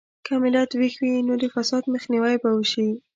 [0.25, 2.87] که ملت ویښ وي، نو د فساد مخنیوی به وشي.